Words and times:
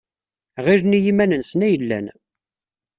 Ɣilen 0.65 0.97
i 0.97 0.99
yiman-nsen 1.05 1.65
ay 1.67 1.75
llan. 1.81 2.07